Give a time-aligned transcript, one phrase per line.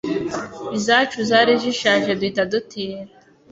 [0.77, 3.01] izacu zari zishaje duhita dutira